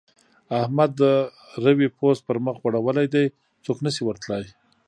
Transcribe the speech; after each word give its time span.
احمد 0.61 0.91
د 1.01 1.03
روې 1.65 1.87
پوست 1.97 2.21
پر 2.27 2.37
مخ 2.45 2.55
غوړولی 2.63 3.07
دی؛ 3.13 3.25
څوک 3.65 3.77
نه 3.85 3.91
شي 3.95 4.01
ور 4.03 4.17
تلای. 4.23 4.45